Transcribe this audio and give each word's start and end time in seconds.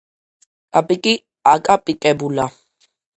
კაპიკი 0.77 1.13
აკაპიკებულა 1.51 2.47